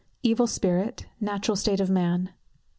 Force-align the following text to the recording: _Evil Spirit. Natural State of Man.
_Evil 0.25 0.49
Spirit. 0.49 1.05
Natural 1.19 1.55
State 1.55 1.79
of 1.79 1.91
Man. 1.91 2.31